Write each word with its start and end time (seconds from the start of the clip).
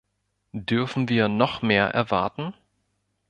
Dürfen 0.53 1.09
wir 1.09 1.27
noch 1.29 1.61
mehr 1.61 1.89
erwarten? 1.93 2.55